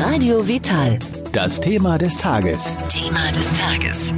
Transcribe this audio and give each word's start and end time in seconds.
Radio 0.00 0.46
Vital. 0.46 1.00
Das 1.32 1.60
Thema 1.60 1.98
des 1.98 2.16
Tages. 2.18 2.76
Thema 2.88 3.32
des 3.32 3.52
Tages. 3.54 4.14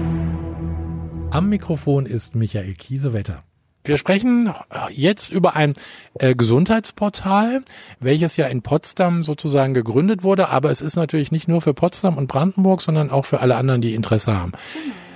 Am 1.30 1.48
Mikrofon 1.48 2.04
ist 2.04 2.34
Michael 2.34 2.74
Kiesewetter. 2.74 3.44
Wir 3.84 3.96
sprechen 3.96 4.52
jetzt 4.90 5.30
über 5.30 5.56
ein 5.56 5.72
äh, 6.18 6.34
Gesundheitsportal, 6.34 7.62
welches 7.98 8.36
ja 8.36 8.46
in 8.48 8.60
Potsdam 8.60 9.22
sozusagen 9.22 9.72
gegründet 9.72 10.22
wurde, 10.22 10.50
aber 10.50 10.70
es 10.70 10.82
ist 10.82 10.96
natürlich 10.96 11.32
nicht 11.32 11.48
nur 11.48 11.62
für 11.62 11.72
Potsdam 11.72 12.18
und 12.18 12.26
Brandenburg, 12.26 12.82
sondern 12.82 13.10
auch 13.10 13.24
für 13.24 13.40
alle 13.40 13.56
anderen, 13.56 13.80
die 13.80 13.94
Interesse 13.94 14.34
haben. 14.36 14.52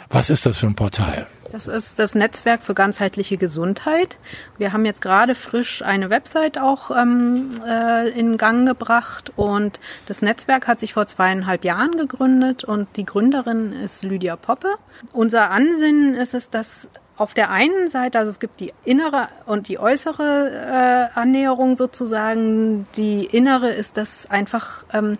Was 0.08 0.30
ist 0.30 0.46
das 0.46 0.56
für 0.56 0.66
ein 0.66 0.76
Portal? 0.76 1.26
Das 1.54 1.68
ist 1.68 2.00
das 2.00 2.16
Netzwerk 2.16 2.64
für 2.64 2.74
ganzheitliche 2.74 3.36
Gesundheit. 3.36 4.18
Wir 4.58 4.72
haben 4.72 4.84
jetzt 4.84 5.00
gerade 5.00 5.36
frisch 5.36 5.82
eine 5.82 6.10
Website 6.10 6.58
auch 6.58 6.90
ähm, 6.90 7.48
äh, 7.64 8.08
in 8.08 8.38
Gang 8.38 8.66
gebracht 8.66 9.32
und 9.36 9.78
das 10.06 10.20
Netzwerk 10.20 10.66
hat 10.66 10.80
sich 10.80 10.94
vor 10.94 11.06
zweieinhalb 11.06 11.64
Jahren 11.64 11.96
gegründet 11.96 12.64
und 12.64 12.88
die 12.96 13.04
Gründerin 13.04 13.72
ist 13.72 14.02
Lydia 14.02 14.34
Poppe. 14.34 14.66
Unser 15.12 15.52
Ansinnen 15.52 16.16
ist 16.16 16.34
es, 16.34 16.50
dass 16.50 16.88
auf 17.16 17.34
der 17.34 17.50
einen 17.50 17.86
Seite, 17.86 18.18
also 18.18 18.30
es 18.30 18.40
gibt 18.40 18.58
die 18.58 18.72
innere 18.84 19.28
und 19.46 19.68
die 19.68 19.78
äußere 19.78 21.10
äh, 21.14 21.16
Annäherung 21.16 21.76
sozusagen. 21.76 22.88
Die 22.96 23.26
innere 23.26 23.70
ist, 23.70 23.96
dass 23.96 24.28
einfach 24.28 24.84
ähm, 24.92 25.12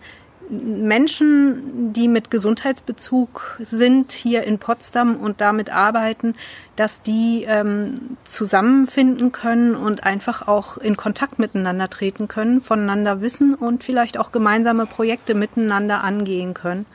Menschen, 0.51 1.93
die 1.93 2.09
mit 2.09 2.30
Gesundheitsbezug 2.30 3.57
sind 3.61 4.12
hier 4.12 4.45
in 4.45 4.59
Potsdam 4.59 5.17
und 5.17 5.41
damit 5.41 5.75
arbeiten, 5.75 6.34
dass 6.77 7.03
die 7.03 7.45
ähm, 7.48 8.17
zusammenfinden 8.25 9.33
können 9.33 9.75
und 9.75 10.05
einfach 10.05 10.47
auch 10.47 10.77
in 10.77 10.97
Kontakt 10.97 11.39
miteinander 11.39 11.89
treten 11.89 12.29
können, 12.29 12.61
voneinander 12.61 13.20
wissen 13.20 13.55
und 13.55 13.84
vielleicht 13.84 14.19
auch 14.19 14.33
gemeinsame 14.33 14.87
Projekte 14.87 15.34
miteinander 15.34 16.05
angehen 16.05 16.53
können. 16.53 16.87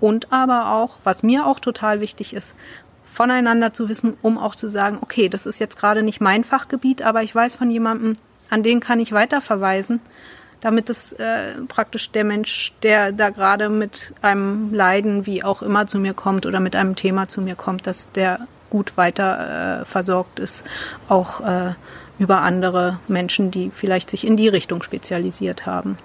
Und 0.00 0.32
aber 0.32 0.72
auch, 0.72 0.98
was 1.04 1.22
mir 1.22 1.46
auch 1.46 1.60
total 1.60 2.00
wichtig 2.00 2.34
ist, 2.34 2.54
voneinander 3.04 3.72
zu 3.72 3.88
wissen, 3.88 4.16
um 4.22 4.38
auch 4.38 4.54
zu 4.54 4.68
sagen, 4.68 4.98
okay, 5.00 5.28
das 5.28 5.46
ist 5.46 5.58
jetzt 5.58 5.78
gerade 5.78 6.02
nicht 6.02 6.20
mein 6.20 6.44
Fachgebiet, 6.44 7.02
aber 7.02 7.22
ich 7.22 7.34
weiß 7.34 7.54
von 7.54 7.70
jemandem, 7.70 8.14
an 8.50 8.62
den 8.62 8.80
kann 8.80 9.00
ich 9.00 9.12
weiterverweisen 9.12 10.00
damit 10.60 10.90
es 10.90 11.12
äh, 11.12 11.54
praktisch 11.68 12.10
der 12.10 12.24
Mensch, 12.24 12.72
der 12.82 13.12
da 13.12 13.30
gerade 13.30 13.68
mit 13.68 14.12
einem 14.22 14.72
Leiden, 14.74 15.26
wie 15.26 15.44
auch 15.44 15.62
immer 15.62 15.86
zu 15.86 15.98
mir 15.98 16.14
kommt 16.14 16.46
oder 16.46 16.60
mit 16.60 16.74
einem 16.74 16.96
Thema 16.96 17.28
zu 17.28 17.40
mir 17.40 17.54
kommt, 17.54 17.86
dass 17.86 18.10
der 18.12 18.40
gut 18.70 18.96
weiter 18.96 19.80
äh, 19.80 19.84
versorgt 19.84 20.38
ist, 20.38 20.64
auch 21.08 21.40
äh, 21.40 21.72
über 22.18 22.42
andere 22.42 22.98
Menschen, 23.08 23.50
die 23.50 23.70
vielleicht 23.74 24.10
sich 24.10 24.26
in 24.26 24.36
die 24.36 24.48
Richtung 24.48 24.82
spezialisiert 24.82 25.66
haben. 25.66 25.96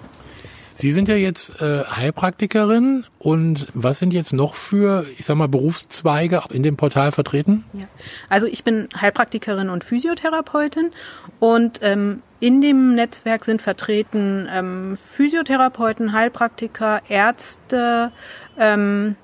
Sie 0.76 0.90
sind 0.90 1.08
ja 1.08 1.14
jetzt 1.14 1.62
äh, 1.62 1.84
Heilpraktikerin 1.84 3.04
und 3.18 3.68
was 3.74 4.00
sind 4.00 4.12
jetzt 4.12 4.32
noch 4.32 4.56
für, 4.56 5.06
ich 5.18 5.24
sag 5.24 5.36
mal, 5.36 5.46
Berufszweige 5.46 6.42
in 6.50 6.64
dem 6.64 6.76
Portal 6.76 7.12
vertreten? 7.12 7.64
Ja. 7.72 7.86
Also 8.28 8.48
ich 8.48 8.64
bin 8.64 8.88
Heilpraktikerin 9.00 9.70
und 9.70 9.84
Physiotherapeutin 9.84 10.90
und 11.38 11.78
ähm, 11.82 12.22
in 12.44 12.60
dem 12.60 12.94
Netzwerk 12.94 13.42
sind 13.42 13.62
vertreten 13.62 14.46
ähm, 14.52 14.96
Physiotherapeuten, 14.96 16.12
Heilpraktiker, 16.12 17.00
Ärzte, 17.08 18.12
ähm, 18.58 19.16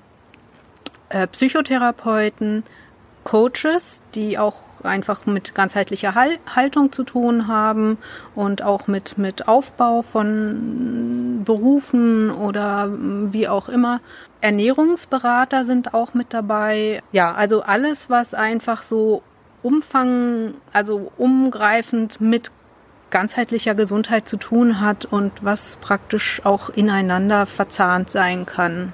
äh, 1.09 1.27
Psychotherapeuten, 1.27 2.63
Coaches, 3.23 4.01
die 4.15 4.39
auch 4.39 4.55
einfach 4.81 5.27
mit 5.27 5.53
ganzheitlicher 5.53 6.15
Haltung 6.15 6.91
zu 6.91 7.03
tun 7.03 7.47
haben 7.47 7.99
und 8.33 8.63
auch 8.63 8.87
mit, 8.87 9.19
mit 9.19 9.47
Aufbau 9.47 10.01
von 10.01 11.43
Berufen 11.45 12.31
oder 12.31 12.89
wie 12.91 13.47
auch 13.47 13.69
immer. 13.69 14.01
Ernährungsberater 14.41 15.63
sind 15.63 15.93
auch 15.93 16.15
mit 16.15 16.33
dabei. 16.33 17.03
Ja, 17.11 17.35
also 17.35 17.61
alles, 17.61 18.09
was 18.09 18.33
einfach 18.33 18.81
so 18.81 19.21
umfang, 19.61 20.55
also 20.73 21.11
umgreifend 21.19 22.19
mit 22.19 22.51
ganzheitlicher 23.11 23.75
Gesundheit 23.75 24.27
zu 24.27 24.37
tun 24.37 24.81
hat 24.81 25.05
und 25.05 25.31
was 25.41 25.77
praktisch 25.81 26.41
auch 26.43 26.69
ineinander 26.69 27.45
verzahnt 27.45 28.09
sein 28.09 28.45
kann. 28.45 28.93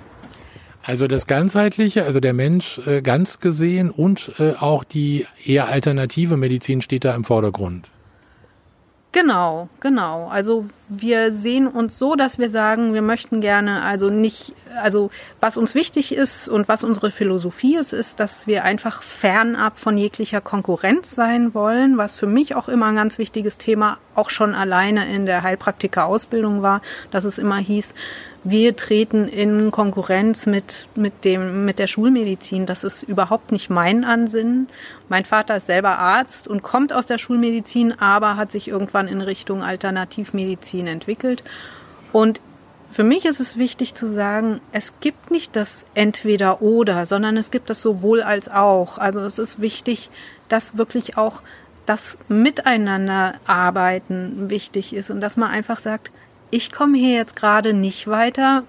Also 0.84 1.08
das 1.08 1.28
Ganzheitliche, 1.28 2.06
also 2.06 2.20
der 2.22 2.34
Mensch 2.34 2.80
äh, 2.88 3.02
ganz 3.02 3.40
gesehen 3.40 3.90
und 3.90 4.32
äh, 4.40 4.54
auch 4.54 4.84
die 4.84 5.26
eher 5.46 5.68
alternative 5.68 6.38
Medizin 6.38 6.82
steht 6.82 7.04
da 7.04 7.14
im 7.14 7.26
Vordergrund. 7.26 7.90
Genau, 9.12 9.68
genau. 9.80 10.28
Also 10.28 10.66
wir 10.90 11.34
sehen 11.34 11.68
uns 11.68 12.00
so, 12.00 12.16
dass 12.16 12.40
wir 12.40 12.50
sagen, 12.50 12.94
wir 12.94 13.02
möchten 13.02 13.42
gerne 13.42 13.84
also 13.84 14.10
nicht, 14.10 14.54
also 14.82 15.10
was 15.42 15.58
uns 15.58 15.76
wichtig 15.76 16.14
ist 16.14 16.48
und 16.48 16.70
was 16.70 16.84
unsere 16.84 17.12
Philosophie 17.12 17.76
ist, 17.76 17.92
ist, 17.92 18.22
dass 18.22 18.48
wir 18.48 18.64
einfach 18.64 19.04
fernab 19.04 19.80
von 19.80 19.98
jeglicher 19.98 20.40
Konkurrenz 20.40 21.12
sein 21.12 21.54
wollen, 21.54 21.98
was 21.98 22.18
für 22.18 22.28
mich 22.28 22.56
auch 22.56 22.70
immer 22.70 22.88
ein 22.88 22.96
ganz 22.96 23.18
wichtiges 23.18 23.58
Thema 23.58 23.98
auch 24.16 24.30
schon 24.30 24.56
alleine 24.56 25.14
in 25.14 25.26
der 25.26 25.44
Heilpraktika-Ausbildung 25.44 26.62
war, 26.62 26.82
dass 27.12 27.26
es 27.26 27.38
immer 27.38 27.58
hieß, 27.58 27.94
wir 28.50 28.78
treten 28.78 29.28
in 29.28 29.72
Konkurrenz 29.72 30.46
mit, 30.46 30.88
mit, 30.96 31.26
dem, 31.26 31.66
mit 31.66 31.80
der 31.80 31.88
Schulmedizin. 31.88 32.66
Das 32.66 32.86
ist 32.86 33.04
überhaupt 33.04 33.52
nicht 33.52 33.70
mein 33.70 34.06
Ansinnen. 34.06 34.70
Mein 35.10 35.26
Vater 35.26 35.58
ist 35.58 35.66
selber 35.66 36.00
Arzt 36.00 36.48
und 36.48 36.64
kommt 36.64 36.94
aus 36.94 37.08
der 37.08 37.18
Schulmedizin, 37.18 38.00
aber 38.00 38.38
hat 38.38 38.54
sich 38.54 38.70
irgendwann 38.70 39.10
in 39.10 39.22
Richtung 39.22 39.64
Alternativmedizin 39.64 40.77
entwickelt. 40.86 41.44
Und 42.12 42.42
für 42.90 43.04
mich 43.04 43.26
ist 43.26 43.40
es 43.40 43.58
wichtig 43.58 43.96
zu 43.96 44.08
sagen, 44.08 44.62
es 44.72 44.94
gibt 45.00 45.32
nicht 45.32 45.56
das 45.56 45.86
entweder 45.94 46.62
oder, 46.62 47.06
sondern 47.06 47.36
es 47.38 47.52
gibt 47.52 47.70
das 47.70 47.82
sowohl 47.82 48.22
als 48.22 48.50
auch. 48.50 48.98
Also 48.98 49.20
es 49.22 49.40
ist 49.40 49.60
wichtig, 49.60 50.10
dass 50.50 50.78
wirklich 50.78 51.18
auch 51.18 51.42
das 51.86 52.18
Miteinander 52.28 53.36
arbeiten 53.46 54.50
wichtig 54.50 54.94
ist 54.94 55.10
und 55.10 55.22
dass 55.22 55.38
man 55.38 55.50
einfach 55.50 55.80
sagt, 55.80 56.12
ich 56.52 56.72
komme 56.72 56.98
hier 56.98 57.16
jetzt 57.16 57.36
gerade 57.36 57.74
nicht 57.74 58.08
weiter. 58.08 58.64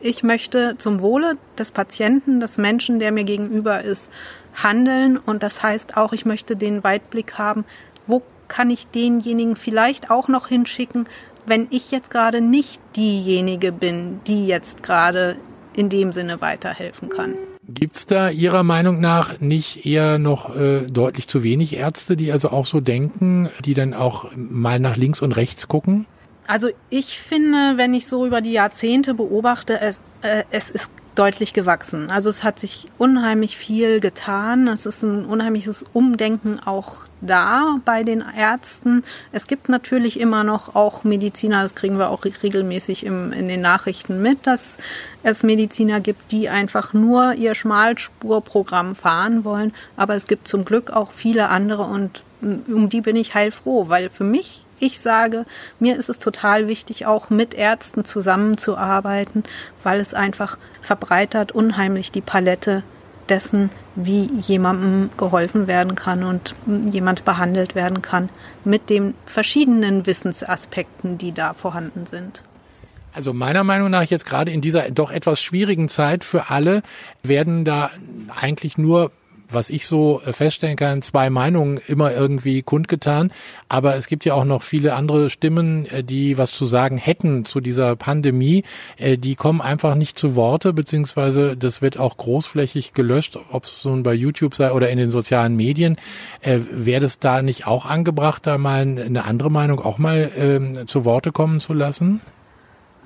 Ich 0.00 0.22
möchte 0.22 0.76
zum 0.78 1.00
Wohle 1.00 1.36
des 1.58 1.70
Patienten, 1.70 2.40
des 2.40 2.56
Menschen, 2.56 2.98
der 2.98 3.12
mir 3.12 3.24
gegenüber 3.24 3.82
ist, 3.82 4.10
handeln. 4.54 5.16
Und 5.18 5.42
das 5.42 5.62
heißt 5.62 5.96
auch, 5.96 6.12
ich 6.12 6.24
möchte 6.24 6.56
den 6.56 6.84
Weitblick 6.84 7.36
haben, 7.36 7.64
wo 8.06 8.22
kann 8.48 8.70
ich 8.70 8.86
denjenigen 8.86 9.56
vielleicht 9.56 10.10
auch 10.10 10.28
noch 10.28 10.48
hinschicken, 10.48 11.06
wenn 11.48 11.66
ich 11.70 11.90
jetzt 11.90 12.10
gerade 12.10 12.40
nicht 12.40 12.80
diejenige 12.96 13.72
bin, 13.72 14.20
die 14.26 14.46
jetzt 14.46 14.82
gerade 14.82 15.36
in 15.74 15.88
dem 15.88 16.12
Sinne 16.12 16.40
weiterhelfen 16.40 17.08
kann. 17.08 17.34
Gibt's 17.70 18.06
da 18.06 18.30
Ihrer 18.30 18.62
Meinung 18.62 18.98
nach 18.98 19.40
nicht 19.40 19.84
eher 19.84 20.18
noch 20.18 20.56
äh, 20.56 20.86
deutlich 20.86 21.28
zu 21.28 21.42
wenig 21.42 21.76
Ärzte, 21.76 22.16
die 22.16 22.32
also 22.32 22.48
auch 22.48 22.64
so 22.64 22.80
denken, 22.80 23.50
die 23.64 23.74
dann 23.74 23.92
auch 23.92 24.30
mal 24.34 24.80
nach 24.80 24.96
links 24.96 25.20
und 25.20 25.36
rechts 25.36 25.68
gucken? 25.68 26.06
Also 26.46 26.70
ich 26.88 27.18
finde, 27.18 27.74
wenn 27.76 27.92
ich 27.92 28.06
so 28.06 28.24
über 28.24 28.40
die 28.40 28.52
Jahrzehnte 28.52 29.12
beobachte, 29.12 29.78
es, 29.82 30.00
äh, 30.22 30.44
es 30.50 30.70
ist 30.70 30.90
deutlich 31.14 31.52
gewachsen. 31.52 32.10
Also 32.10 32.30
es 32.30 32.42
hat 32.42 32.58
sich 32.58 32.86
unheimlich 32.96 33.58
viel 33.58 34.00
getan. 34.00 34.66
Es 34.66 34.86
ist 34.86 35.02
ein 35.02 35.26
unheimliches 35.26 35.84
Umdenken 35.92 36.60
auch 36.64 37.04
da 37.20 37.78
bei 37.84 38.02
den 38.02 38.24
Ärzten. 38.36 39.04
Es 39.32 39.46
gibt 39.46 39.68
natürlich 39.68 40.20
immer 40.20 40.44
noch 40.44 40.74
auch 40.74 41.04
Mediziner, 41.04 41.62
das 41.62 41.74
kriegen 41.74 41.98
wir 41.98 42.10
auch 42.10 42.24
regelmäßig 42.24 43.04
im, 43.04 43.32
in 43.32 43.48
den 43.48 43.60
Nachrichten 43.60 44.22
mit, 44.22 44.46
dass 44.46 44.78
es 45.22 45.42
Mediziner 45.42 46.00
gibt, 46.00 46.32
die 46.32 46.48
einfach 46.48 46.92
nur 46.92 47.34
ihr 47.34 47.54
Schmalspurprogramm 47.54 48.94
fahren 48.94 49.44
wollen. 49.44 49.72
Aber 49.96 50.14
es 50.14 50.26
gibt 50.26 50.48
zum 50.48 50.64
Glück 50.64 50.90
auch 50.90 51.12
viele 51.12 51.48
andere 51.48 51.82
und 51.82 52.22
um 52.40 52.88
die 52.88 53.00
bin 53.00 53.16
ich 53.16 53.34
heilfroh, 53.34 53.88
weil 53.88 54.10
für 54.10 54.24
mich 54.24 54.64
ich 54.80 55.00
sage, 55.00 55.44
mir 55.80 55.96
ist 55.96 56.08
es 56.08 56.20
total 56.20 56.68
wichtig, 56.68 57.04
auch 57.04 57.30
mit 57.30 57.54
Ärzten 57.54 58.04
zusammenzuarbeiten, 58.04 59.42
weil 59.82 60.00
es 60.00 60.14
einfach 60.14 60.56
verbreitert 60.80 61.50
unheimlich 61.50 62.12
die 62.12 62.20
Palette 62.20 62.84
dessen, 63.30 63.70
wie 63.94 64.28
jemandem 64.40 65.10
geholfen 65.16 65.66
werden 65.66 65.94
kann 65.94 66.24
und 66.24 66.54
jemand 66.90 67.24
behandelt 67.24 67.74
werden 67.74 68.02
kann 68.02 68.28
mit 68.64 68.90
den 68.90 69.14
verschiedenen 69.26 70.06
Wissensaspekten, 70.06 71.18
die 71.18 71.32
da 71.32 71.54
vorhanden 71.54 72.06
sind. 72.06 72.42
Also 73.12 73.32
meiner 73.32 73.64
Meinung 73.64 73.90
nach 73.90 74.04
jetzt 74.04 74.26
gerade 74.26 74.50
in 74.50 74.60
dieser 74.60 74.90
doch 74.90 75.10
etwas 75.10 75.42
schwierigen 75.42 75.88
Zeit 75.88 76.24
für 76.24 76.50
alle 76.50 76.82
werden 77.22 77.64
da 77.64 77.90
eigentlich 78.40 78.78
nur 78.78 79.10
was 79.50 79.70
ich 79.70 79.86
so 79.86 80.20
äh, 80.24 80.32
feststellen 80.32 80.76
kann, 80.76 81.02
zwei 81.02 81.30
Meinungen 81.30 81.80
immer 81.86 82.12
irgendwie 82.12 82.62
kundgetan. 82.62 83.30
Aber 83.68 83.96
es 83.96 84.06
gibt 84.06 84.24
ja 84.24 84.34
auch 84.34 84.44
noch 84.44 84.62
viele 84.62 84.94
andere 84.94 85.30
Stimmen, 85.30 85.86
äh, 85.86 86.04
die 86.04 86.38
was 86.38 86.52
zu 86.52 86.64
sagen 86.64 86.98
hätten 86.98 87.44
zu 87.44 87.60
dieser 87.60 87.96
Pandemie. 87.96 88.64
Äh, 88.96 89.18
die 89.18 89.34
kommen 89.34 89.60
einfach 89.60 89.94
nicht 89.94 90.18
zu 90.18 90.36
Worte, 90.36 90.72
beziehungsweise 90.72 91.56
das 91.56 91.82
wird 91.82 91.98
auch 91.98 92.16
großflächig 92.16 92.92
gelöscht, 92.92 93.38
ob 93.50 93.64
es 93.64 93.84
nun 93.84 94.02
bei 94.02 94.14
YouTube 94.14 94.54
sei 94.54 94.72
oder 94.72 94.90
in 94.90 94.98
den 94.98 95.10
sozialen 95.10 95.56
Medien. 95.56 95.96
Wäre 96.42 97.04
es 97.04 97.18
da 97.18 97.42
nicht 97.42 97.66
auch 97.66 97.86
angebracht, 97.86 98.46
da 98.46 98.58
mal 98.58 98.80
eine 98.80 99.24
andere 99.24 99.50
Meinung 99.50 99.80
auch 99.80 99.98
mal 99.98 100.30
ähm, 100.36 100.86
zu 100.86 101.04
Worte 101.04 101.32
kommen 101.32 101.60
zu 101.60 101.74
lassen? 101.74 102.20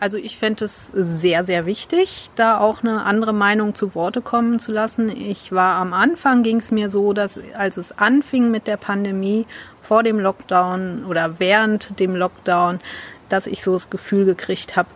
Also 0.03 0.19
ich 0.19 0.37
fände 0.37 0.65
es 0.65 0.89
sehr, 0.89 1.47
sehr 1.47 1.65
wichtig, 1.65 2.33
da 2.35 2.59
auch 2.59 2.83
eine 2.83 3.05
andere 3.05 3.33
Meinung 3.33 3.77
zu 3.77 3.95
Worte 3.95 4.21
kommen 4.21 4.59
zu 4.59 4.73
lassen. 4.73 5.09
Ich 5.09 5.53
war 5.53 5.77
am 5.77 5.93
Anfang, 5.93 6.43
ging 6.43 6.57
es 6.57 6.73
mir 6.73 6.91
so, 6.91 7.13
dass 7.13 7.39
als 7.57 7.77
es 7.77 7.97
anfing 7.99 8.51
mit 8.51 8.67
der 8.67 8.79
Pandemie, 8.79 9.47
vor 9.81 10.03
dem 10.03 10.19
Lockdown 10.19 11.05
oder 11.05 11.39
während 11.39 12.01
dem 12.01 12.17
Lockdown, 12.17 12.81
dass 13.29 13.47
ich 13.47 13.63
so 13.63 13.75
das 13.75 13.91
Gefühl 13.91 14.25
gekriegt 14.25 14.75
habe, 14.75 14.89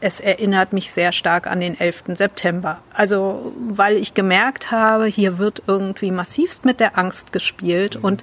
es 0.00 0.20
erinnert 0.20 0.72
mich 0.72 0.92
sehr 0.92 1.10
stark 1.10 1.48
an 1.48 1.58
den 1.58 1.76
11. 1.76 2.04
September. 2.14 2.82
Also, 2.92 3.52
weil 3.66 3.96
ich 3.96 4.14
gemerkt 4.14 4.70
habe, 4.70 5.06
hier 5.06 5.38
wird 5.38 5.64
irgendwie 5.66 6.12
massivst 6.12 6.64
mit 6.64 6.78
der 6.78 6.96
Angst 6.96 7.32
gespielt 7.32 7.96
und 7.96 8.22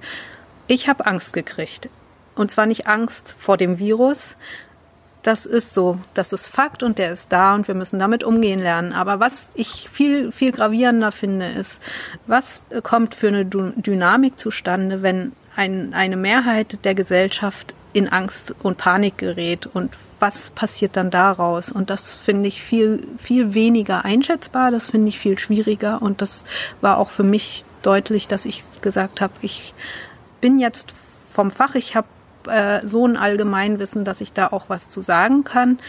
ich 0.68 0.88
habe 0.88 1.06
Angst 1.06 1.34
gekriegt. 1.34 1.90
Und 2.34 2.50
zwar 2.50 2.66
nicht 2.66 2.88
Angst 2.88 3.36
vor 3.38 3.58
dem 3.58 3.78
Virus, 3.78 4.38
das 5.24 5.46
ist 5.46 5.74
so, 5.74 6.00
das 6.14 6.34
ist 6.34 6.48
Fakt 6.48 6.84
und 6.84 6.98
der 6.98 7.12
ist 7.12 7.32
da 7.32 7.54
und 7.54 7.68
wir 7.68 7.76
müssen 7.76 8.00
damit 8.00 8.24
umgehen 8.24 8.60
lernen. 8.60 8.94
Aber 8.94 9.20
was 9.20 9.52
ich 9.54 9.88
viel, 9.92 10.32
viel 10.32 10.52
gravierender 10.52 11.12
finde, 11.12 11.48
ist, 11.48 11.82
was 12.28 12.62
kommt 12.84 13.14
für 13.14 13.28
eine 13.28 13.46
Dynamik 13.46 14.40
zustande, 14.40 15.02
wenn 15.02 15.34
ein, 15.56 15.94
eine 15.94 16.18
Mehrheit 16.18 16.84
der 16.86 16.96
Gesellschaft 16.96 17.76
in 17.94 18.08
Angst 18.08 18.56
und 18.64 18.78
Panik 18.78 19.18
gerät 19.18 19.68
und 19.68 19.96
was 20.20 20.52
passiert 20.52 20.96
dann 20.98 21.10
daraus? 21.10 21.72
Und 21.72 21.90
das 21.90 22.20
finde 22.20 22.48
ich 22.48 22.62
viel, 22.64 23.08
viel 23.18 23.54
weniger 23.54 24.06
einschätzbar, 24.06 24.72
das 24.72 24.90
finde 24.90 25.10
ich 25.10 25.20
viel 25.20 25.38
schwieriger 25.38 26.02
und 26.02 26.22
das 26.22 26.46
war 26.80 26.98
auch 26.98 27.10
für 27.10 27.24
mich 27.24 27.66
deutlich, 27.82 28.28
dass 28.28 28.46
ich 28.46 28.64
gesagt 28.82 29.22
habe, 29.22 29.34
ich 29.42 29.74
bin 30.40 30.60
jetzt 30.60 30.94
vom 31.32 31.52
Fach, 31.52 31.76
ich 31.76 31.96
habe 31.96 32.08
äh, 32.48 32.86
so 32.86 33.06
ein 33.06 33.18
Allgemeinwissen, 33.18 34.04
dass 34.04 34.22
ich 34.22 34.34
da 34.34 34.48
auch 34.48 34.66
was 34.68 34.90
zu 34.90 35.02
sagen 35.02 35.44
kann. 35.44 35.80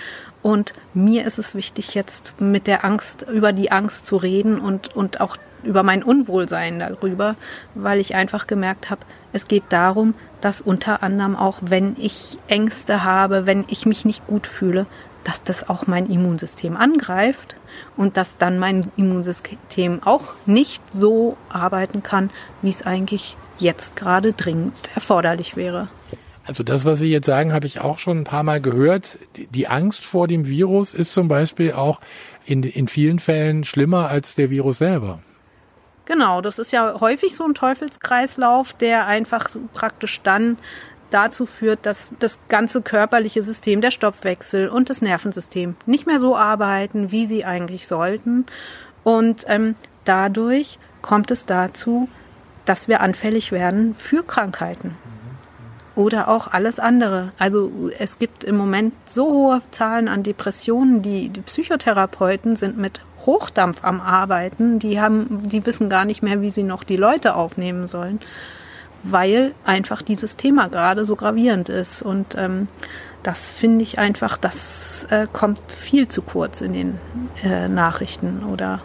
Und 0.42 0.74
mir 0.94 1.24
ist 1.24 1.38
es 1.38 1.54
wichtig, 1.54 1.94
jetzt 1.94 2.34
mit 2.40 2.66
der 2.66 2.84
Angst, 2.84 3.26
über 3.32 3.52
die 3.52 3.70
Angst 3.70 4.06
zu 4.06 4.16
reden 4.16 4.60
und, 4.60 4.94
und 4.94 5.20
auch 5.20 5.36
über 5.62 5.82
mein 5.82 6.02
Unwohlsein 6.02 6.80
darüber, 6.80 7.36
weil 7.74 8.00
ich 8.00 8.14
einfach 8.14 8.46
gemerkt 8.46 8.90
habe, 8.90 9.02
es 9.32 9.46
geht 9.48 9.64
darum, 9.68 10.14
dass 10.40 10.60
unter 10.60 11.02
anderem 11.02 11.36
auch, 11.36 11.58
wenn 11.62 11.96
ich 11.98 12.38
Ängste 12.48 13.04
habe, 13.04 13.46
wenn 13.46 13.64
ich 13.68 13.86
mich 13.86 14.04
nicht 14.04 14.26
gut 14.26 14.46
fühle, 14.46 14.86
dass 15.24 15.42
das 15.44 15.68
auch 15.68 15.86
mein 15.86 16.06
Immunsystem 16.06 16.76
angreift 16.76 17.56
und 17.96 18.16
dass 18.16 18.36
dann 18.36 18.58
mein 18.58 18.90
Immunsystem 18.96 20.02
auch 20.04 20.34
nicht 20.46 20.82
so 20.92 21.36
arbeiten 21.48 22.02
kann, 22.02 22.30
wie 22.60 22.70
es 22.70 22.84
eigentlich 22.84 23.36
jetzt 23.58 23.96
gerade 23.96 24.32
dringend 24.32 24.74
erforderlich 24.94 25.56
wäre. 25.56 25.88
Also 26.44 26.64
das, 26.64 26.84
was 26.84 26.98
Sie 26.98 27.10
jetzt 27.10 27.26
sagen, 27.26 27.52
habe 27.52 27.66
ich 27.66 27.80
auch 27.80 27.98
schon 27.98 28.18
ein 28.18 28.24
paar 28.24 28.42
Mal 28.42 28.60
gehört. 28.60 29.18
Die 29.36 29.68
Angst 29.68 30.04
vor 30.04 30.26
dem 30.26 30.46
Virus 30.46 30.92
ist 30.92 31.12
zum 31.12 31.28
Beispiel 31.28 31.72
auch 31.72 32.00
in, 32.44 32.62
in 32.64 32.88
vielen 32.88 33.18
Fällen 33.18 33.64
schlimmer 33.64 34.08
als 34.08 34.34
der 34.34 34.50
Virus 34.50 34.78
selber. 34.78 35.20
Genau, 36.04 36.40
das 36.40 36.58
ist 36.58 36.72
ja 36.72 37.00
häufig 37.00 37.36
so 37.36 37.44
ein 37.44 37.54
Teufelskreislauf, 37.54 38.72
der 38.72 39.06
einfach 39.06 39.50
praktisch 39.72 40.20
dann 40.22 40.58
dazu 41.10 41.46
führt, 41.46 41.86
dass 41.86 42.10
das 42.18 42.40
ganze 42.48 42.82
körperliche 42.82 43.42
System, 43.42 43.80
der 43.80 43.92
Stoffwechsel 43.92 44.68
und 44.68 44.90
das 44.90 45.00
Nervensystem 45.00 45.76
nicht 45.86 46.06
mehr 46.06 46.18
so 46.18 46.36
arbeiten, 46.36 47.12
wie 47.12 47.26
sie 47.26 47.44
eigentlich 47.44 47.86
sollten. 47.86 48.46
Und 49.04 49.44
ähm, 49.46 49.76
dadurch 50.04 50.78
kommt 51.02 51.30
es 51.30 51.46
dazu, 51.46 52.08
dass 52.64 52.88
wir 52.88 53.00
anfällig 53.00 53.52
werden 53.52 53.94
für 53.94 54.24
Krankheiten 54.24 54.96
oder 55.94 56.28
auch 56.28 56.48
alles 56.48 56.78
andere. 56.78 57.32
Also 57.38 57.70
es 57.98 58.18
gibt 58.18 58.44
im 58.44 58.56
Moment 58.56 58.94
so 59.06 59.26
hohe 59.26 59.62
Zahlen 59.70 60.08
an 60.08 60.22
Depressionen, 60.22 61.02
die, 61.02 61.28
die 61.28 61.40
Psychotherapeuten 61.42 62.56
sind 62.56 62.78
mit 62.78 63.02
Hochdampf 63.20 63.84
am 63.84 64.00
Arbeiten, 64.00 64.78
die 64.78 65.00
haben, 65.00 65.38
die 65.44 65.64
wissen 65.66 65.88
gar 65.88 66.04
nicht 66.04 66.22
mehr, 66.22 66.40
wie 66.40 66.50
sie 66.50 66.64
noch 66.64 66.82
die 66.84 66.96
Leute 66.96 67.36
aufnehmen 67.36 67.88
sollen, 67.88 68.20
weil 69.02 69.54
einfach 69.64 70.02
dieses 70.02 70.36
Thema 70.36 70.68
gerade 70.68 71.04
so 71.04 71.14
gravierend 71.14 71.68
ist 71.68 72.02
und 72.02 72.36
ähm, 72.36 72.68
das 73.22 73.46
finde 73.46 73.84
ich 73.84 73.98
einfach, 73.98 74.36
das 74.36 75.06
äh, 75.10 75.26
kommt 75.32 75.60
viel 75.68 76.08
zu 76.08 76.22
kurz 76.22 76.60
in 76.60 76.72
den 76.72 76.98
äh, 77.44 77.68
Nachrichten 77.68 78.42
oder 78.50 78.80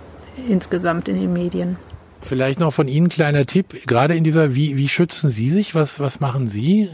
insgesamt 0.47 1.07
in 1.07 1.19
den 1.19 1.33
Medien. 1.33 1.77
Vielleicht 2.21 2.59
noch 2.59 2.73
von 2.73 2.87
Ihnen 2.87 3.09
kleiner 3.09 3.45
Tipp, 3.45 3.85
gerade 3.87 4.15
in 4.15 4.23
dieser, 4.23 4.55
wie, 4.55 4.77
wie 4.77 4.89
schützen 4.89 5.29
Sie 5.29 5.49
sich? 5.49 5.75
Was, 5.75 5.99
was 5.99 6.19
machen 6.19 6.47
Sie? 6.47 6.89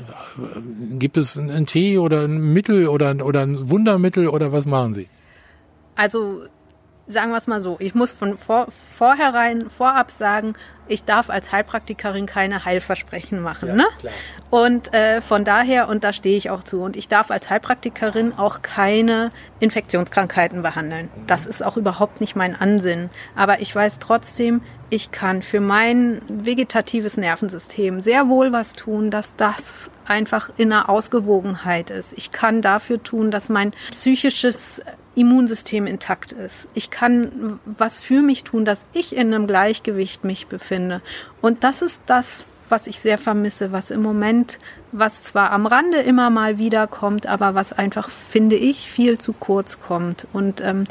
Gibt 1.00 1.18
es 1.18 1.38
einen 1.38 1.66
Tee 1.66 1.98
oder 1.98 2.22
ein 2.22 2.54
Mittel 2.54 2.88
oder, 2.88 3.26
oder 3.26 3.42
ein 3.42 3.70
Wundermittel 3.70 4.28
oder 4.28 4.52
was 4.52 4.66
machen 4.66 4.94
Sie? 4.94 5.08
Also 5.96 6.44
sagen 7.08 7.32
wir 7.32 7.38
es 7.38 7.48
mal 7.48 7.60
so, 7.60 7.78
ich 7.80 7.96
muss 7.96 8.12
von 8.12 8.38
vor, 8.38 8.68
vorherein, 8.70 9.70
vorab 9.70 10.10
sagen, 10.10 10.54
ich 10.88 11.04
darf 11.04 11.30
als 11.30 11.52
Heilpraktikerin 11.52 12.26
keine 12.26 12.66
Heilversprechen 12.66 13.42
machen. 13.42 13.70
Ja, 13.70 13.76
ne? 13.76 13.86
Klar. 14.00 14.14
Und 14.50 14.94
äh, 14.94 15.22
von 15.22 15.44
daher, 15.44 15.88
und 15.88 16.04
da 16.04 16.14
stehe 16.14 16.38
ich 16.38 16.50
auch 16.50 16.64
zu, 16.64 16.82
und 16.82 16.96
ich 16.96 17.08
darf 17.08 17.32
als 17.32 17.50
Heilpraktikerin 17.50 18.38
auch 18.38 18.62
keine 18.62 19.32
Infektionskrankheiten 19.60 20.62
behandeln. 20.62 21.10
Mhm. 21.16 21.28
Das 21.28 21.46
ist 21.46 21.66
auch 21.66 21.78
überhaupt 21.78 22.22
nicht 22.22 22.36
mein 22.36 22.56
Ansinn. 22.56 23.10
Aber 23.36 23.62
ich 23.62 23.74
weiß 23.76 24.00
trotzdem, 24.00 24.62
ich 24.94 25.12
kann 25.12 25.42
für 25.42 25.60
mein 25.60 26.22
vegetatives 26.28 27.18
Nervensystem 27.18 28.00
sehr 28.00 28.30
wohl 28.30 28.52
was 28.52 28.74
tun, 28.74 29.10
dass 29.10 29.36
das 29.36 29.90
einfach 30.06 30.52
in 30.58 30.72
einer 30.72 30.88
Ausgewogenheit 30.88 31.90
ist. 31.90 32.14
Ich 32.16 32.32
kann 32.32 32.62
dafür 32.62 33.02
tun, 33.02 33.32
dass 33.32 33.50
mein 33.50 33.74
psychisches 33.90 34.84
Immunsystem 35.16 35.88
intakt 35.88 36.32
ist. 36.32 36.68
Ich 36.76 36.92
kann 36.92 37.60
was 37.66 38.00
für 38.00 38.22
mich 38.22 38.44
tun, 38.44 38.66
dass 38.66 38.86
ich 38.94 39.16
in 39.16 39.34
einem 39.34 39.48
Gleichgewicht 39.48 40.24
mich 40.26 40.46
befinde. 40.46 41.02
Und 41.42 41.64
das 41.64 41.82
ist 41.82 42.04
das, 42.06 42.44
was 42.70 42.86
ich 42.86 43.00
sehr 43.00 43.18
vermisse, 43.18 43.72
was 43.72 43.90
im 43.90 44.04
Moment, 44.04 44.60
was 44.92 45.24
zwar 45.24 45.52
am 45.54 45.66
Rande 45.66 46.02
immer 46.02 46.30
mal 46.30 46.60
wieder 46.60 46.86
kommt, 46.86 47.26
aber 47.26 47.56
was 47.56 47.74
einfach, 47.74 48.12
finde 48.12 48.58
ich, 48.58 48.92
viel 48.92 49.18
zu 49.18 49.34
kurz 49.34 49.80
kommt. 49.80 50.28
Und 50.34 50.62
ähm, 50.62 50.84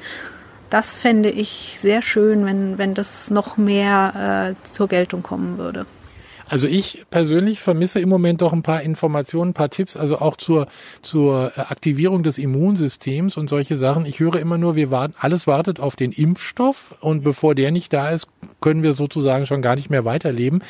das 0.73 0.97
fände 0.97 1.29
ich 1.29 1.75
sehr 1.79 2.01
schön, 2.01 2.47
wenn, 2.47 2.79
wenn 2.79 2.95
das 2.95 3.31
noch 3.31 3.59
mehr 3.59 4.55
äh, 4.57 4.65
zur 4.65 4.89
Geltung 4.89 5.23
kommen 5.23 5.59
würde. 5.59 5.85
Also 6.53 6.67
ich 6.67 7.07
persönlich 7.09 7.61
vermisse 7.61 7.99
im 8.01 8.11
Moment 8.11 8.43
doch 8.43 8.53
ein 8.53 8.61
paar 8.61 8.83
Informationen, 8.83 9.53
ein 9.53 9.55
paar 9.55 9.71
Tipps, 9.71 9.97
also 9.97 10.19
auch 10.19 10.37
zur, 10.37 10.67
zur 11.01 11.51
äh, 11.57 11.61
Aktivierung 11.61 12.25
des 12.25 12.37
Immunsystems 12.37 13.39
und 13.39 13.49
solche 13.49 13.75
Sachen. 13.75 14.05
Ich 14.05 14.21
höre 14.21 14.37
immer 14.37 14.59
nur, 14.59 14.77
wir 14.77 14.91
warten, 14.91 15.15
alles 15.19 15.47
wartet 15.47 15.81
auf 15.81 15.97
den 15.97 16.13
Impfstoff 16.13 16.95
und 17.01 17.25
bevor 17.25 17.55
der 17.55 17.71
nicht 17.71 17.91
da 17.95 18.11
ist, 18.11 18.29
können 18.61 18.83
wir 18.83 18.93
sozusagen 18.93 19.47
schon 19.47 19.63
gar 19.63 19.77
nicht 19.77 19.89
mehr 19.89 20.05
weiterleben. 20.05 20.63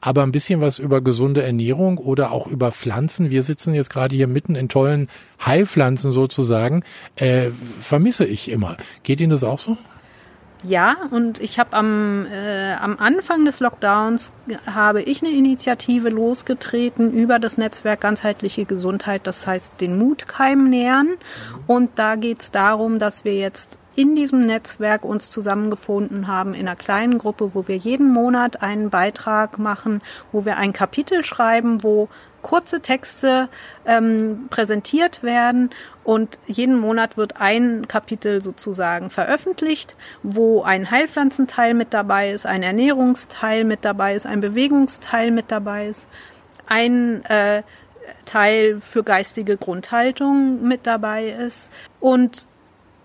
Aber 0.00 0.24
ein 0.24 0.32
bisschen 0.32 0.60
was 0.60 0.80
über 0.80 1.02
gesunde 1.02 1.44
Ernährung 1.44 1.98
oder 1.98 2.32
auch 2.32 2.48
über 2.48 2.72
Pflanzen. 2.72 3.30
Wir 3.30 3.44
sitzen 3.44 3.74
jetzt 3.74 3.90
gerade 3.90 4.16
hier 4.16 4.26
mitten 4.26 4.56
in 4.56 4.68
tollen 4.68 5.08
Heilpflanzen 5.46 6.10
sozusagen. 6.10 6.82
Äh, 7.14 7.50
vermisse 7.78 8.24
ich 8.24 8.50
immer. 8.50 8.76
Geht 9.04 9.20
Ihnen 9.20 9.30
das 9.30 9.44
auch 9.44 9.60
so? 9.60 9.78
Ja, 10.64 10.96
und 11.10 11.38
ich 11.40 11.58
habe 11.60 11.76
am, 11.76 12.26
äh, 12.26 12.74
am 12.74 12.98
Anfang 12.98 13.44
des 13.44 13.60
Lockdowns 13.60 14.32
habe 14.66 15.02
ich 15.02 15.22
eine 15.22 15.32
Initiative 15.32 16.08
losgetreten 16.08 17.12
über 17.12 17.38
das 17.38 17.58
Netzwerk 17.58 18.00
ganzheitliche 18.00 18.64
Gesundheit, 18.64 19.26
das 19.28 19.46
heißt 19.46 19.80
den 19.80 19.96
Mutkeim 19.96 20.68
nähern. 20.68 21.10
Und 21.68 21.90
da 21.98 22.16
geht 22.16 22.40
es 22.40 22.50
darum, 22.50 22.98
dass 22.98 23.24
wir 23.24 23.36
jetzt 23.36 23.78
in 23.94 24.14
diesem 24.14 24.40
Netzwerk 24.40 25.04
uns 25.04 25.30
zusammengefunden 25.30 26.28
haben 26.28 26.54
in 26.54 26.68
einer 26.68 26.76
kleinen 26.76 27.18
Gruppe, 27.18 27.54
wo 27.54 27.66
wir 27.66 27.76
jeden 27.76 28.12
Monat 28.12 28.62
einen 28.62 28.90
Beitrag 28.90 29.58
machen, 29.58 30.02
wo 30.30 30.44
wir 30.44 30.56
ein 30.56 30.72
Kapitel 30.72 31.24
schreiben, 31.24 31.82
wo 31.82 32.08
kurze 32.42 32.80
Texte 32.80 33.48
ähm, 33.84 34.46
präsentiert 34.50 35.22
werden 35.22 35.70
und 36.08 36.38
jeden 36.46 36.78
Monat 36.78 37.18
wird 37.18 37.38
ein 37.38 37.86
Kapitel 37.86 38.40
sozusagen 38.40 39.10
veröffentlicht, 39.10 39.94
wo 40.22 40.62
ein 40.62 40.90
Heilpflanzenteil 40.90 41.74
mit 41.74 41.92
dabei 41.92 42.30
ist, 42.30 42.46
ein 42.46 42.62
Ernährungsteil 42.62 43.64
mit 43.64 43.84
dabei 43.84 44.14
ist, 44.14 44.24
ein 44.24 44.40
Bewegungsteil 44.40 45.30
mit 45.30 45.50
dabei 45.50 45.88
ist, 45.88 46.06
ein 46.66 47.22
äh, 47.26 47.62
Teil 48.24 48.80
für 48.80 49.02
geistige 49.02 49.58
Grundhaltung 49.58 50.66
mit 50.66 50.86
dabei 50.86 51.28
ist. 51.28 51.70
Und 52.00 52.46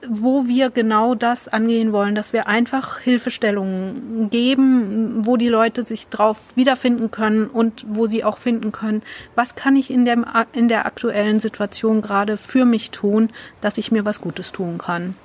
wo 0.08 0.48
wir 0.48 0.70
genau 0.70 1.16
das 1.16 1.48
angehen 1.48 1.92
wollen, 1.92 2.16
dass 2.16 2.34
wir 2.34 2.48
einfach 2.48 3.00
Hilfestellungen 3.00 4.30
geben, 4.30 5.26
wo 5.26 5.38
die 5.38 5.48
Leute 5.48 5.84
sich 5.84 6.08
drauf 6.08 6.40
wiederfinden 6.56 7.12
können 7.12 7.48
und 7.48 7.86
wo 7.88 8.08
sie 8.08 8.24
auch 8.24 8.38
finden 8.38 8.72
können, 8.72 9.04
was 9.36 9.56
kann 9.56 9.76
ich 9.76 9.92
in 9.92 10.06
der, 10.06 10.18
in 10.54 10.68
der 10.68 10.86
aktuellen 10.86 11.40
Situation 11.40 12.02
gerade 12.02 12.38
für 12.38 12.66
mich 12.66 12.92
tun, 12.92 13.30
dass 13.62 13.78
ich 13.78 13.92
mir 13.92 14.06
was 14.06 14.22
Gutes 14.22 14.52
tun 14.52 14.78
kann. 14.78 15.16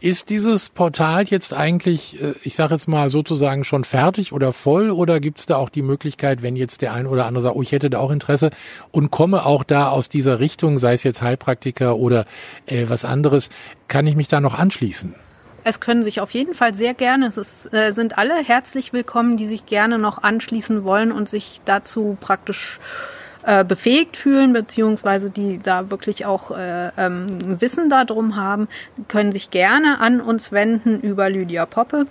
Ist 0.00 0.30
dieses 0.30 0.68
Portal 0.68 1.24
jetzt 1.24 1.52
eigentlich, 1.52 2.22
äh, 2.22 2.32
ich 2.44 2.54
sage 2.54 2.74
jetzt 2.74 2.86
mal 2.86 3.10
sozusagen 3.10 3.64
schon 3.64 3.82
fertig 3.82 4.32
oder 4.32 4.52
voll 4.52 4.90
oder 4.90 5.18
gibt 5.18 5.40
es 5.40 5.46
da 5.46 5.56
auch 5.56 5.70
die 5.70 5.82
Möglichkeit, 5.82 6.40
wenn 6.40 6.54
jetzt 6.54 6.82
der 6.82 6.92
ein 6.92 7.08
oder 7.08 7.26
andere 7.26 7.42
sagt, 7.42 7.56
oh, 7.56 7.62
ich 7.62 7.72
hätte 7.72 7.90
da 7.90 7.98
auch 7.98 8.12
Interesse 8.12 8.50
und 8.92 9.10
komme 9.10 9.44
auch 9.44 9.64
da 9.64 9.88
aus 9.88 10.08
dieser 10.08 10.38
Richtung, 10.38 10.78
sei 10.78 10.94
es 10.94 11.02
jetzt 11.02 11.20
Heilpraktiker 11.20 11.96
oder 11.96 12.26
äh, 12.66 12.84
was 12.88 13.04
anderes, 13.04 13.48
kann 13.88 14.06
ich 14.06 14.14
mich 14.14 14.28
da 14.28 14.40
noch 14.40 14.54
anschließen? 14.54 15.16
Es 15.64 15.80
können 15.80 16.04
sich 16.04 16.20
auf 16.20 16.30
jeden 16.30 16.54
Fall 16.54 16.74
sehr 16.74 16.94
gerne, 16.94 17.26
es 17.26 17.36
ist, 17.36 17.74
äh, 17.74 17.90
sind 17.90 18.18
alle 18.18 18.36
herzlich 18.36 18.92
willkommen, 18.92 19.36
die 19.36 19.48
sich 19.48 19.66
gerne 19.66 19.98
noch 19.98 20.22
anschließen 20.22 20.84
wollen 20.84 21.10
und 21.10 21.28
sich 21.28 21.60
dazu 21.64 22.16
praktisch 22.20 22.78
äh, 23.48 23.64
befähigt 23.64 24.18
fühlen, 24.18 24.52
beziehungsweise 24.52 25.30
die 25.30 25.58
da 25.58 25.90
wirklich 25.90 26.26
auch 26.26 26.50
äh, 26.50 26.90
ähm, 26.98 27.26
Wissen 27.60 27.88
darum 27.88 28.36
haben, 28.36 28.68
können 29.08 29.32
sich 29.32 29.50
gerne 29.50 30.00
an 30.00 30.20
uns 30.20 30.52
wenden 30.52 31.00
über 31.00 31.30
Lydia 31.30 31.64
Poppe 31.64 32.06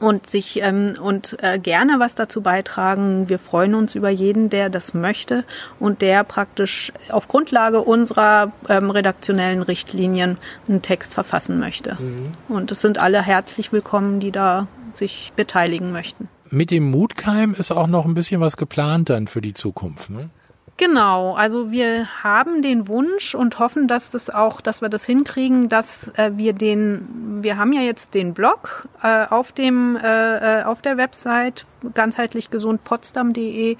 und 0.00 0.30
sich 0.30 0.62
ähm, 0.62 0.94
und 0.98 1.36
äh, 1.42 1.58
gerne 1.58 1.96
was 1.98 2.14
dazu 2.14 2.40
beitragen. 2.40 3.28
Wir 3.28 3.38
freuen 3.38 3.74
uns 3.74 3.94
über 3.94 4.08
jeden, 4.08 4.48
der 4.48 4.70
das 4.70 4.94
möchte 4.94 5.44
und 5.78 6.00
der 6.00 6.24
praktisch 6.24 6.90
auf 7.10 7.28
Grundlage 7.28 7.82
unserer 7.82 8.50
ähm, 8.70 8.90
redaktionellen 8.90 9.60
Richtlinien 9.60 10.38
einen 10.68 10.80
Text 10.80 11.12
verfassen 11.12 11.58
möchte. 11.58 11.98
Mhm. 12.00 12.22
Und 12.48 12.72
es 12.72 12.80
sind 12.80 12.96
alle 12.96 13.20
herzlich 13.20 13.72
willkommen, 13.72 14.20
die 14.20 14.32
da 14.32 14.68
sich 14.94 15.34
beteiligen 15.36 15.92
möchten. 15.92 16.30
Mit 16.48 16.70
dem 16.70 16.90
Mutkeim 16.90 17.52
ist 17.52 17.72
auch 17.72 17.88
noch 17.88 18.06
ein 18.06 18.14
bisschen 18.14 18.40
was 18.40 18.56
geplant 18.56 19.10
dann 19.10 19.26
für 19.26 19.42
die 19.42 19.52
Zukunft. 19.52 20.08
Ne? 20.08 20.30
Genau, 20.78 21.34
also 21.34 21.70
wir 21.70 22.22
haben 22.22 22.60
den 22.60 22.86
Wunsch 22.86 23.34
und 23.34 23.58
hoffen, 23.58 23.88
dass 23.88 24.10
das 24.10 24.28
auch, 24.28 24.60
dass 24.60 24.82
wir 24.82 24.90
das 24.90 25.06
hinkriegen, 25.06 25.70
dass 25.70 26.08
äh, 26.16 26.32
wir 26.34 26.52
den, 26.52 27.42
wir 27.42 27.56
haben 27.56 27.72
ja 27.72 27.80
jetzt 27.80 28.12
den 28.12 28.34
Blog 28.34 28.86
äh, 29.02 29.24
auf 29.26 29.52
dem 29.52 29.96
äh, 29.96 30.60
äh 30.60 30.64
auf 30.64 30.82
der 30.82 30.98
Website 30.98 31.64
ganzheitlich 31.94 32.50
gesund 32.50 32.84
potsdam.de 32.84 33.78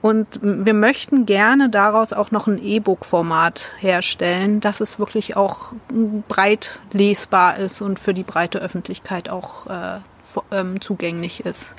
und 0.00 0.40
wir 0.42 0.74
möchten 0.74 1.26
gerne 1.26 1.68
daraus 1.68 2.12
auch 2.12 2.30
noch 2.30 2.46
ein 2.46 2.62
E-Book-Format 2.62 3.72
herstellen, 3.80 4.60
dass 4.60 4.80
es 4.80 4.98
wirklich 4.98 5.36
auch 5.36 5.72
breit 6.28 6.78
lesbar 6.92 7.58
ist 7.58 7.82
und 7.82 7.98
für 7.98 8.14
die 8.14 8.22
breite 8.22 8.60
Öffentlichkeit 8.60 9.28
auch 9.28 9.66
äh, 9.66 9.98
ähm, 10.52 10.80
zugänglich 10.80 11.44
ist. 11.44 11.74